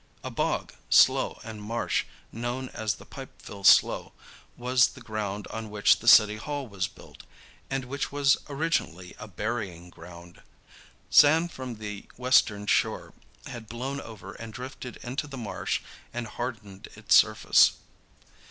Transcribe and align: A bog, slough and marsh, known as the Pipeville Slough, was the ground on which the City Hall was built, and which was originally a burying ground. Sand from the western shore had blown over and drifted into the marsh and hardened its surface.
A 0.23 0.31
bog, 0.31 0.73
slough 0.89 1.39
and 1.45 1.61
marsh, 1.61 2.05
known 2.31 2.69
as 2.69 2.95
the 2.95 3.05
Pipeville 3.05 3.63
Slough, 3.63 4.11
was 4.57 4.87
the 4.87 4.99
ground 4.99 5.45
on 5.51 5.69
which 5.69 5.99
the 5.99 6.07
City 6.07 6.37
Hall 6.37 6.67
was 6.67 6.87
built, 6.87 7.21
and 7.69 7.85
which 7.85 8.11
was 8.11 8.35
originally 8.49 9.15
a 9.19 9.27
burying 9.27 9.91
ground. 9.91 10.41
Sand 11.11 11.51
from 11.51 11.75
the 11.75 12.07
western 12.17 12.65
shore 12.65 13.13
had 13.45 13.69
blown 13.69 14.01
over 14.01 14.33
and 14.33 14.51
drifted 14.51 14.97
into 15.03 15.27
the 15.27 15.37
marsh 15.37 15.81
and 16.15 16.25
hardened 16.29 16.87
its 16.95 17.13
surface. 17.13 17.73